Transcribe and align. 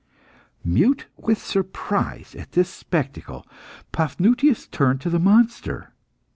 Mute 0.65 1.05
with 1.15 1.37
surprise 1.39 2.33
at 2.33 2.53
this 2.53 2.71
spectacle, 2.71 3.45
Paphnutius 3.91 4.65
turned 4.65 4.99
to 5.01 5.11
the 5.11 5.19
monster. 5.19 5.93